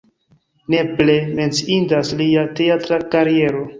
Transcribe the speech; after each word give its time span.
Nepre 0.75 1.17
menciindas 1.39 2.13
lia 2.23 2.47
teatra 2.61 2.99
kariero. 3.15 3.63